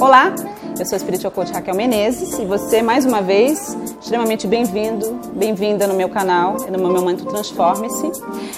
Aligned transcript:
Olá, 0.00 0.32
eu 0.78 0.86
sou 0.86 0.94
a 0.94 0.98
Spiritual 1.00 1.32
Coach 1.32 1.52
Raquel 1.52 1.74
Menezes 1.74 2.38
e 2.38 2.44
você, 2.44 2.80
mais 2.82 3.04
uma 3.04 3.20
vez, 3.20 3.76
extremamente 4.00 4.46
bem-vindo, 4.46 5.18
bem-vinda 5.34 5.88
no 5.88 5.94
meu 5.94 6.08
canal 6.08 6.56
e 6.68 6.70
no 6.70 6.78
meu 6.78 6.92
Momento 6.92 7.24
Transforme-se. 7.24 8.12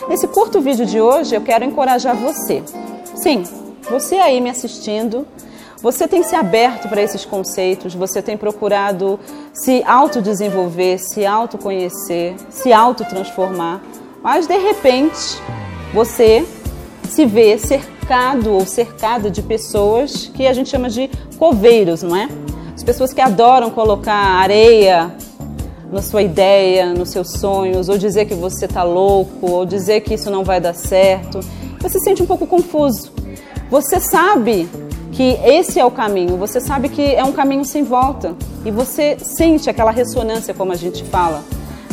Nesse 0.07 0.29
curto 0.29 0.61
vídeo 0.61 0.85
de 0.85 1.01
hoje, 1.01 1.35
eu 1.35 1.41
quero 1.41 1.65
encorajar 1.65 2.15
você. 2.15 2.63
Sim, 3.15 3.43
você 3.89 4.17
aí 4.17 4.39
me 4.39 4.51
assistindo, 4.51 5.27
você 5.83 6.07
tem 6.07 6.23
se 6.23 6.37
aberto 6.37 6.91
para 6.91 7.01
esses 7.01 7.25
conceitos, 7.25 7.95
você 7.95 8.21
tem 8.21 8.37
procurado 8.37 9.19
se 9.55 9.83
autodesenvolver, 9.85 10.99
se 10.99 11.25
autoconhecer, 11.25 12.35
se 12.51 12.71
autotransformar, 12.71 13.81
mas 14.23 14.47
de 14.47 14.59
repente 14.59 15.41
você 15.95 16.47
se 17.09 17.25
vê 17.25 17.57
cercado 17.57 18.00
ou 18.51 18.67
cercada 18.67 19.31
de 19.31 19.41
pessoas 19.41 20.29
que 20.35 20.45
a 20.45 20.53
gente 20.53 20.69
chama 20.69 20.91
de 20.91 21.09
coveiros, 21.39 22.03
não 22.03 22.17
é? 22.17 22.29
As 22.75 22.83
pessoas 22.83 23.13
que 23.13 23.21
adoram 23.21 23.71
colocar 23.71 24.13
areia 24.13 25.15
na 25.93 26.03
sua 26.03 26.21
ideia, 26.21 26.93
nos 26.93 27.11
seus 27.11 27.31
sonhos, 27.31 27.89
ou 27.89 27.97
dizer 27.97 28.25
que 28.25 28.35
você 28.35 28.65
está 28.65 28.83
louco, 28.83 29.49
ou 29.49 29.65
dizer 29.65 30.01
que 30.01 30.15
isso 30.15 30.29
não 30.29 30.43
vai 30.43 30.61
dar 30.61 30.75
certo. 30.75 31.39
Você 31.81 32.01
se 32.01 32.05
sente 32.05 32.21
um 32.21 32.27
pouco 32.27 32.49
confuso. 32.49 33.13
Você 33.71 34.01
sabe 34.01 34.69
que 35.13 35.39
esse 35.45 35.79
é 35.79 35.85
o 35.85 35.91
caminho, 35.91 36.37
você 36.37 36.61
sabe 36.61 36.89
que 36.89 37.15
é 37.15 37.23
um 37.23 37.33
caminho 37.33 37.65
sem 37.65 37.85
volta. 37.85 38.35
E 38.65 38.73
você 38.73 39.19
sente 39.21 39.71
aquela 39.71 39.93
ressonância, 39.93 40.53
como 40.53 40.73
a 40.73 40.77
gente 40.77 41.05
fala, 41.05 41.45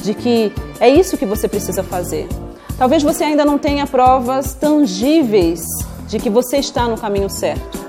de 0.01 0.15
que 0.15 0.51
é 0.79 0.89
isso 0.89 1.15
que 1.15 1.27
você 1.27 1.47
precisa 1.47 1.83
fazer. 1.83 2.27
Talvez 2.75 3.03
você 3.03 3.23
ainda 3.23 3.45
não 3.45 3.59
tenha 3.59 3.85
provas 3.85 4.55
tangíveis 4.55 5.61
de 6.07 6.19
que 6.19 6.29
você 6.29 6.57
está 6.57 6.87
no 6.87 6.97
caminho 6.97 7.29
certo. 7.29 7.85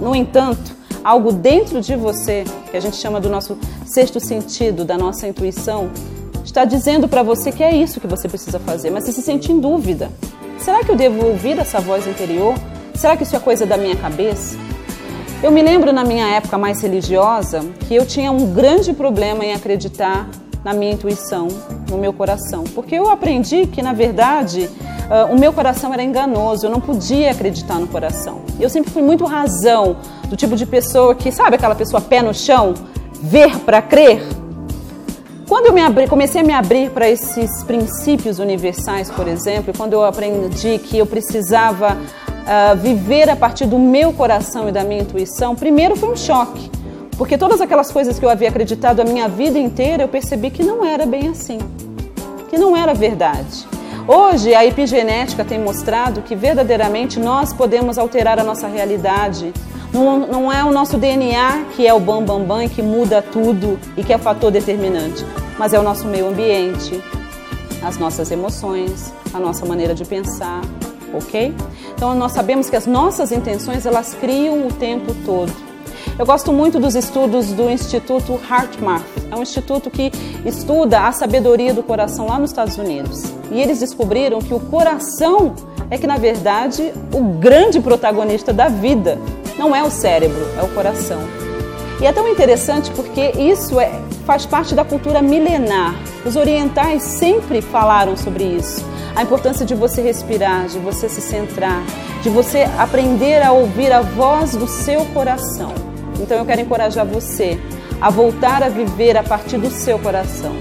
No 0.00 0.14
entanto, 0.14 0.76
algo 1.04 1.32
dentro 1.32 1.80
de 1.80 1.94
você, 1.94 2.44
que 2.70 2.76
a 2.76 2.80
gente 2.80 2.96
chama 2.96 3.20
do 3.20 3.28
nosso 3.28 3.58
sexto 3.84 4.18
sentido, 4.20 4.84
da 4.84 4.96
nossa 4.96 5.28
intuição, 5.28 5.90
está 6.44 6.64
dizendo 6.64 7.06
para 7.06 7.22
você 7.22 7.52
que 7.52 7.62
é 7.62 7.74
isso 7.74 8.00
que 8.00 8.06
você 8.06 8.28
precisa 8.28 8.58
fazer, 8.58 8.90
mas 8.90 9.04
você 9.04 9.12
se 9.12 9.22
sente 9.22 9.52
em 9.52 9.60
dúvida. 9.60 10.10
Será 10.58 10.82
que 10.82 10.90
eu 10.90 10.96
devo 10.96 11.24
ouvir 11.26 11.58
essa 11.58 11.78
voz 11.78 12.06
interior? 12.06 12.54
Será 12.94 13.16
que 13.16 13.22
isso 13.22 13.36
é 13.36 13.38
coisa 13.38 13.64
da 13.64 13.76
minha 13.76 13.96
cabeça? 13.96 14.56
Eu 15.40 15.52
me 15.52 15.62
lembro 15.62 15.92
na 15.92 16.02
minha 16.02 16.26
época 16.26 16.58
mais 16.58 16.80
religiosa 16.80 17.60
que 17.86 17.94
eu 17.94 18.04
tinha 18.04 18.32
um 18.32 18.52
grande 18.52 18.92
problema 18.92 19.44
em 19.44 19.52
acreditar 19.52 20.28
na 20.64 20.74
minha 20.74 20.92
intuição, 20.92 21.46
no 21.88 21.96
meu 21.96 22.12
coração. 22.12 22.64
Porque 22.74 22.94
eu 22.94 23.08
aprendi 23.08 23.66
que, 23.66 23.80
na 23.80 23.92
verdade, 23.92 24.68
uh, 25.08 25.32
o 25.32 25.38
meu 25.38 25.52
coração 25.52 25.92
era 25.92 26.02
enganoso, 26.02 26.66
eu 26.66 26.70
não 26.70 26.80
podia 26.80 27.30
acreditar 27.30 27.78
no 27.78 27.86
coração. 27.86 28.42
Eu 28.60 28.68
sempre 28.68 28.90
fui 28.90 29.02
muito 29.02 29.24
razão, 29.24 29.96
do 30.28 30.36
tipo 30.36 30.54
de 30.54 30.66
pessoa 30.66 31.14
que, 31.14 31.32
sabe 31.32 31.56
aquela 31.56 31.74
pessoa 31.74 32.00
pé 32.00 32.22
no 32.22 32.34
chão, 32.34 32.74
ver 33.20 33.58
para 33.60 33.82
crer? 33.82 34.22
Quando 35.48 35.66
eu 35.66 35.72
me 35.72 35.80
abri, 35.80 36.06
comecei 36.06 36.42
a 36.42 36.44
me 36.44 36.52
abrir 36.52 36.90
para 36.90 37.08
esses 37.08 37.64
princípios 37.64 38.38
universais, 38.38 39.10
por 39.10 39.26
exemplo, 39.26 39.72
quando 39.74 39.94
eu 39.94 40.04
aprendi 40.04 40.78
que 40.78 40.98
eu 40.98 41.06
precisava 41.06 41.96
uh, 41.96 42.76
viver 42.76 43.30
a 43.30 43.36
partir 43.36 43.64
do 43.64 43.78
meu 43.78 44.12
coração 44.12 44.68
e 44.68 44.72
da 44.72 44.84
minha 44.84 45.00
intuição, 45.00 45.56
primeiro 45.56 45.96
foi 45.96 46.10
um 46.10 46.16
choque. 46.16 46.70
Porque 47.16 47.38
todas 47.38 47.60
aquelas 47.62 47.90
coisas 47.90 48.18
que 48.18 48.24
eu 48.24 48.28
havia 48.28 48.50
acreditado 48.50 49.00
a 49.00 49.04
minha 49.04 49.26
vida 49.26 49.58
inteira, 49.58 50.04
eu 50.04 50.08
percebi 50.08 50.50
que 50.50 50.62
não 50.62 50.84
era 50.84 51.06
bem 51.06 51.28
assim, 51.28 51.58
que 52.50 52.58
não 52.58 52.76
era 52.76 52.92
verdade. 52.92 53.66
Hoje, 54.10 54.54
a 54.54 54.64
epigenética 54.64 55.44
tem 55.44 55.60
mostrado 55.60 56.22
que 56.22 56.34
verdadeiramente 56.34 57.20
nós 57.20 57.52
podemos 57.52 57.98
alterar 57.98 58.38
a 58.38 58.42
nossa 58.42 58.66
realidade. 58.66 59.52
Não, 59.92 60.20
não 60.20 60.50
é 60.50 60.64
o 60.64 60.72
nosso 60.72 60.96
DNA 60.96 61.66
que 61.76 61.86
é 61.86 61.92
o 61.92 62.00
bam 62.00 62.24
bam 62.24 62.42
bam 62.42 62.66
que 62.70 62.80
muda 62.80 63.20
tudo 63.20 63.78
e 63.98 64.02
que 64.02 64.10
é 64.10 64.16
o 64.16 64.18
fator 64.18 64.50
determinante, 64.50 65.26
mas 65.58 65.74
é 65.74 65.78
o 65.78 65.82
nosso 65.82 66.06
meio 66.06 66.26
ambiente, 66.26 67.04
as 67.82 67.98
nossas 67.98 68.30
emoções, 68.30 69.12
a 69.34 69.38
nossa 69.38 69.66
maneira 69.66 69.94
de 69.94 70.06
pensar, 70.06 70.62
ok? 71.12 71.54
Então 71.94 72.14
nós 72.14 72.32
sabemos 72.32 72.70
que 72.70 72.76
as 72.76 72.86
nossas 72.86 73.30
intenções 73.30 73.84
elas 73.84 74.14
criam 74.14 74.66
o 74.66 74.72
tempo 74.72 75.14
todo. 75.26 75.67
Eu 76.18 76.26
gosto 76.26 76.52
muito 76.52 76.80
dos 76.80 76.96
estudos 76.96 77.52
do 77.52 77.70
Instituto 77.70 78.40
HeartMath. 78.50 79.04
É 79.30 79.36
um 79.36 79.42
instituto 79.42 79.88
que 79.88 80.10
estuda 80.44 81.06
a 81.06 81.12
sabedoria 81.12 81.72
do 81.72 81.80
coração 81.80 82.26
lá 82.26 82.40
nos 82.40 82.50
Estados 82.50 82.76
Unidos. 82.76 83.32
E 83.52 83.60
eles 83.60 83.78
descobriram 83.78 84.40
que 84.40 84.52
o 84.52 84.58
coração 84.58 85.54
é 85.88 85.96
que, 85.96 86.08
na 86.08 86.16
verdade, 86.16 86.92
o 87.14 87.22
grande 87.22 87.78
protagonista 87.78 88.52
da 88.52 88.68
vida 88.68 89.16
não 89.56 89.76
é 89.76 89.84
o 89.84 89.92
cérebro, 89.92 90.44
é 90.58 90.62
o 90.64 90.68
coração. 90.74 91.20
E 92.00 92.06
é 92.06 92.12
tão 92.12 92.26
interessante 92.26 92.90
porque 92.90 93.30
isso 93.38 93.78
é, 93.78 93.88
faz 94.26 94.44
parte 94.44 94.74
da 94.74 94.84
cultura 94.84 95.22
milenar. 95.22 95.94
Os 96.26 96.34
orientais 96.34 97.04
sempre 97.04 97.62
falaram 97.62 98.16
sobre 98.16 98.42
isso. 98.42 98.84
A 99.14 99.22
importância 99.22 99.64
de 99.64 99.74
você 99.76 100.02
respirar, 100.02 100.66
de 100.66 100.80
você 100.80 101.08
se 101.08 101.20
centrar, 101.20 101.80
de 102.24 102.28
você 102.28 102.66
aprender 102.76 103.40
a 103.40 103.52
ouvir 103.52 103.92
a 103.92 104.00
voz 104.00 104.56
do 104.56 104.66
seu 104.66 105.04
coração. 105.14 105.87
Então 106.18 106.38
eu 106.38 106.44
quero 106.44 106.60
encorajar 106.60 107.06
você 107.06 107.58
a 108.00 108.10
voltar 108.10 108.62
a 108.62 108.68
viver 108.68 109.16
a 109.16 109.22
partir 109.22 109.58
do 109.58 109.70
seu 109.70 109.98
coração, 109.98 110.52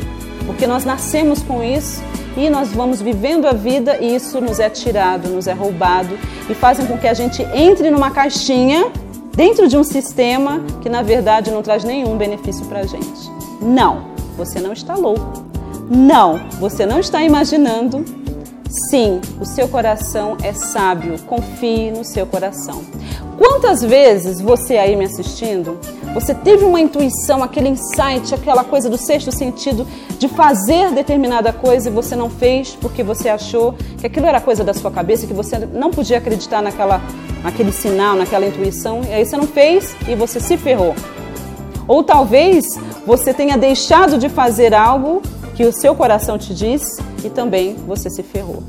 porque 0.45 0.65
nós 0.65 0.85
nascemos 0.85 1.41
com 1.43 1.63
isso 1.63 2.01
e 2.35 2.49
nós 2.49 2.69
vamos 2.69 3.01
vivendo 3.01 3.47
a 3.47 3.53
vida 3.53 3.97
e 3.99 4.15
isso 4.15 4.39
nos 4.39 4.59
é 4.59 4.69
tirado, 4.69 5.29
nos 5.29 5.47
é 5.47 5.53
roubado 5.53 6.17
e 6.49 6.53
fazem 6.53 6.85
com 6.85 6.97
que 6.97 7.07
a 7.07 7.13
gente 7.13 7.41
entre 7.53 7.89
numa 7.89 8.11
caixinha 8.11 8.91
dentro 9.35 9.67
de 9.67 9.77
um 9.77 9.83
sistema 9.83 10.61
que 10.81 10.89
na 10.89 11.01
verdade 11.01 11.51
não 11.51 11.61
traz 11.61 11.83
nenhum 11.83 12.17
benefício 12.17 12.65
para 12.65 12.79
a 12.79 12.85
gente. 12.85 13.31
Não, 13.61 14.07
você 14.35 14.59
não 14.59 14.73
está 14.73 14.95
louco. 14.95 15.45
Não, 15.89 16.47
você 16.59 16.85
não 16.85 16.99
está 16.99 17.23
imaginando. 17.23 18.03
Sim, 18.89 19.21
o 19.39 19.45
seu 19.45 19.67
coração 19.67 20.37
é 20.43 20.53
sábio. 20.53 21.17
Confie 21.19 21.91
no 21.91 22.03
seu 22.03 22.25
coração. 22.25 22.83
Quantas 23.37 23.81
vezes 23.81 24.41
você 24.41 24.77
aí 24.77 24.95
me 24.95 25.05
assistindo, 25.05 25.77
você 26.13 26.33
teve 26.33 26.65
uma 26.65 26.79
intuição, 26.79 27.43
aquele 27.43 27.69
insight, 27.69 28.33
aquela 28.33 28.63
coisa 28.63 28.89
do 28.89 28.97
sexto 28.97 29.31
sentido 29.31 29.85
de 30.17 30.27
fazer 30.27 30.91
determinada 30.91 31.53
coisa 31.53 31.89
e 31.89 31.91
você 31.91 32.15
não 32.15 32.29
fez 32.29 32.75
porque 32.81 33.03
você 33.03 33.29
achou 33.29 33.75
que 33.99 34.07
aquilo 34.07 34.25
era 34.25 34.41
coisa 34.41 34.63
da 34.63 34.73
sua 34.73 34.89
cabeça, 34.89 35.27
que 35.27 35.33
você 35.33 35.59
não 35.59 35.91
podia 35.91 36.17
acreditar 36.17 36.63
naquela, 36.63 36.99
naquele 37.43 37.71
sinal, 37.71 38.15
naquela 38.15 38.47
intuição, 38.47 39.01
e 39.07 39.13
aí 39.13 39.23
você 39.23 39.37
não 39.37 39.47
fez 39.47 39.95
e 40.07 40.15
você 40.15 40.39
se 40.39 40.57
ferrou. 40.57 40.95
Ou 41.87 42.03
talvez 42.03 42.65
você 43.05 43.33
tenha 43.33 43.55
deixado 43.55 44.17
de 44.17 44.29
fazer 44.29 44.73
algo 44.73 45.21
que 45.55 45.63
o 45.63 45.71
seu 45.71 45.93
coração 45.93 46.37
te 46.37 46.53
disse 46.53 47.01
e 47.23 47.29
também 47.29 47.75
você 47.85 48.09
se 48.09 48.23
ferrou. 48.23 48.63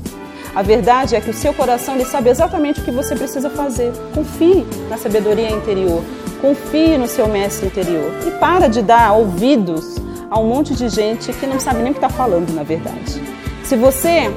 A 0.55 0.61
verdade 0.61 1.15
é 1.15 1.21
que 1.21 1.29
o 1.29 1.33
seu 1.33 1.53
coração 1.53 1.95
ele 1.95 2.05
sabe 2.05 2.29
exatamente 2.29 2.81
o 2.81 2.83
que 2.83 2.91
você 2.91 3.15
precisa 3.15 3.49
fazer. 3.49 3.91
Confie 4.13 4.65
na 4.89 4.97
sabedoria 4.97 5.49
interior. 5.49 6.03
Confie 6.41 6.97
no 6.97 7.07
seu 7.07 7.27
mestre 7.27 7.67
interior. 7.67 8.11
E 8.25 8.31
para 8.31 8.67
de 8.67 8.81
dar 8.81 9.13
ouvidos 9.13 9.97
a 10.29 10.39
um 10.39 10.47
monte 10.47 10.73
de 10.73 10.89
gente 10.89 11.31
que 11.33 11.45
não 11.45 11.59
sabe 11.59 11.79
nem 11.79 11.91
o 11.91 11.95
que 11.95 12.03
está 12.03 12.09
falando, 12.09 12.53
na 12.53 12.63
verdade. 12.63 13.21
Se 13.63 13.75
você 13.75 14.31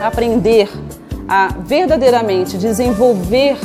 aprender 0.00 0.68
a 1.28 1.48
verdadeiramente 1.64 2.56
desenvolver 2.58 3.56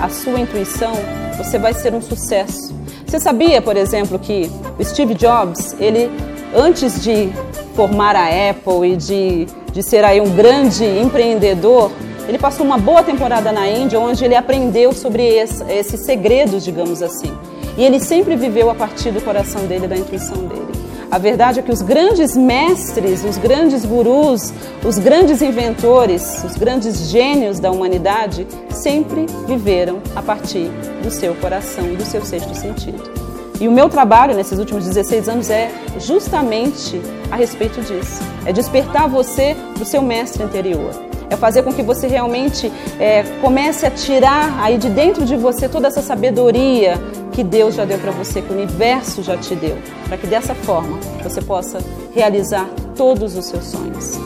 a 0.00 0.08
sua 0.08 0.38
intuição, 0.38 0.92
você 1.36 1.58
vai 1.58 1.72
ser 1.72 1.94
um 1.94 2.00
sucesso. 2.00 2.74
Você 3.06 3.18
sabia, 3.18 3.62
por 3.62 3.76
exemplo, 3.76 4.18
que 4.18 4.50
o 4.78 4.84
Steve 4.84 5.14
Jobs, 5.14 5.74
ele 5.80 6.10
antes 6.54 7.02
de 7.02 7.30
formar 7.74 8.14
a 8.14 8.26
Apple 8.50 8.92
e 8.92 8.96
de 8.96 9.46
de 9.78 9.82
ser 9.84 10.04
aí 10.04 10.20
um 10.20 10.30
grande 10.34 10.84
empreendedor, 10.84 11.92
ele 12.26 12.36
passou 12.36 12.66
uma 12.66 12.76
boa 12.76 13.00
temporada 13.00 13.52
na 13.52 13.68
Índia, 13.68 14.00
onde 14.00 14.24
ele 14.24 14.34
aprendeu 14.34 14.92
sobre 14.92 15.22
esses 15.24 16.00
segredos, 16.00 16.64
digamos 16.64 17.00
assim. 17.00 17.32
E 17.76 17.84
ele 17.84 18.00
sempre 18.00 18.34
viveu 18.34 18.70
a 18.70 18.74
partir 18.74 19.12
do 19.12 19.20
coração 19.20 19.66
dele, 19.66 19.86
da 19.86 19.96
intuição 19.96 20.38
dele. 20.38 20.72
A 21.08 21.16
verdade 21.16 21.60
é 21.60 21.62
que 21.62 21.70
os 21.70 21.80
grandes 21.80 22.36
mestres, 22.36 23.22
os 23.22 23.38
grandes 23.38 23.84
gurus, 23.84 24.52
os 24.84 24.98
grandes 24.98 25.42
inventores, 25.42 26.42
os 26.42 26.56
grandes 26.56 27.08
gênios 27.08 27.60
da 27.60 27.70
humanidade 27.70 28.48
sempre 28.70 29.26
viveram 29.46 30.02
a 30.16 30.20
partir 30.20 30.68
do 31.04 31.10
seu 31.12 31.36
coração, 31.36 31.94
do 31.94 32.04
seu 32.04 32.24
sexto 32.24 32.52
sentido. 32.52 33.27
E 33.60 33.66
o 33.66 33.72
meu 33.72 33.88
trabalho 33.88 34.36
nesses 34.36 34.58
últimos 34.58 34.84
16 34.84 35.28
anos 35.28 35.50
é 35.50 35.70
justamente 35.98 37.00
a 37.30 37.36
respeito 37.36 37.80
disso. 37.80 38.22
É 38.46 38.52
despertar 38.52 39.08
você 39.08 39.56
do 39.76 39.84
seu 39.84 40.00
mestre 40.00 40.44
interior. 40.44 40.90
É 41.28 41.36
fazer 41.36 41.62
com 41.62 41.72
que 41.72 41.82
você 41.82 42.06
realmente 42.06 42.72
é, 42.98 43.22
comece 43.42 43.84
a 43.84 43.90
tirar 43.90 44.62
aí 44.62 44.78
de 44.78 44.88
dentro 44.88 45.24
de 45.24 45.36
você 45.36 45.68
toda 45.68 45.88
essa 45.88 46.00
sabedoria 46.00 46.94
que 47.32 47.44
Deus 47.44 47.74
já 47.74 47.84
deu 47.84 47.98
para 47.98 48.12
você, 48.12 48.40
que 48.40 48.52
o 48.52 48.56
universo 48.56 49.22
já 49.22 49.36
te 49.36 49.54
deu, 49.54 49.76
para 50.06 50.16
que 50.16 50.26
dessa 50.26 50.54
forma 50.54 50.98
você 51.22 51.42
possa 51.42 51.78
realizar 52.14 52.68
todos 52.96 53.36
os 53.36 53.44
seus 53.44 53.64
sonhos. 53.64 54.18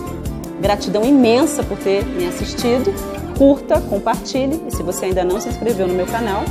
Gratidão 0.60 1.04
imensa 1.04 1.64
por 1.64 1.76
ter 1.78 2.04
me 2.04 2.26
assistido. 2.26 2.94
Curta, 3.36 3.80
compartilhe 3.80 4.62
e 4.68 4.70
se 4.70 4.82
você 4.82 5.06
ainda 5.06 5.24
não 5.24 5.40
se 5.40 5.48
inscreveu 5.48 5.88
no 5.88 5.94
meu 5.94 6.06
canal, 6.06 6.44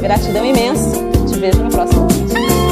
Gratidão 0.00 0.44
imensa. 0.44 0.98
Te 1.28 1.38
vejo 1.38 1.62
no 1.62 1.70
próximo 1.70 2.08
vídeo. 2.08 2.71